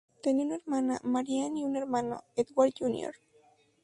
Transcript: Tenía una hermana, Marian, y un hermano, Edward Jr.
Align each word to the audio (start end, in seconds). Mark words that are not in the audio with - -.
Tenía 0.23 0.45
una 0.45 0.55
hermana, 0.55 0.99
Marian, 1.03 1.57
y 1.57 1.63
un 1.63 1.75
hermano, 1.75 2.23
Edward 2.35 2.71
Jr. 2.75 3.13